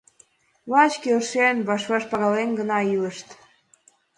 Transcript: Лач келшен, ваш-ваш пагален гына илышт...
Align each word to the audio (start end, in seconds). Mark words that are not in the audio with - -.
Лач 0.71 0.93
келшен, 1.03 1.55
ваш-ваш 1.67 2.03
пагален 2.11 2.49
гына 2.59 2.79
илышт... 2.93 3.27